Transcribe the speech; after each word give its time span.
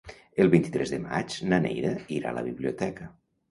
El 0.45 0.47
vint-i-tres 0.55 0.93
de 0.93 0.99
maig 1.03 1.37
na 1.53 1.61
Neida 1.67 1.93
irà 2.19 2.35
a 2.35 2.37
la 2.41 2.47
biblioteca. 2.51 3.15